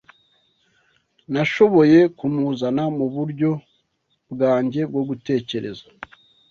Nashoboye 1.31 1.99
kumuzana 2.17 2.83
muburyo 2.97 3.51
bwanjye 4.31 4.81
bwo 4.89 5.01
gutekereza. 5.09 5.85